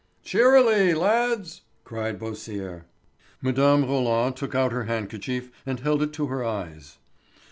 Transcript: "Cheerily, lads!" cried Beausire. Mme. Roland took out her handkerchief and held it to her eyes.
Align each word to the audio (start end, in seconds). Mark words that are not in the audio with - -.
"Cheerily, 0.23 0.95
lads!" 0.95 1.61
cried 1.83 2.17
Beausire. 2.17 2.87
Mme. 3.39 3.83
Roland 3.85 4.35
took 4.35 4.55
out 4.55 4.71
her 4.71 4.85
handkerchief 4.85 5.51
and 5.63 5.79
held 5.79 6.01
it 6.01 6.11
to 6.13 6.25
her 6.25 6.43
eyes. 6.43 6.97